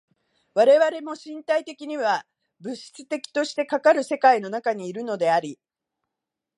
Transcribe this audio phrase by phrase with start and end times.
[0.55, 2.25] 我々も身体的には
[2.59, 5.59] 物質的としてかかる世界の中にいるのであり、